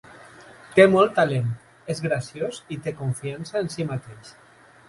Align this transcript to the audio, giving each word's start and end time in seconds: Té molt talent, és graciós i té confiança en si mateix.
Té 0.77 0.85
molt 0.93 1.13
talent, 1.19 1.51
és 1.95 2.01
graciós 2.07 2.63
i 2.77 2.81
té 2.87 2.97
confiança 3.03 3.63
en 3.65 3.73
si 3.75 3.87
mateix. 3.93 4.35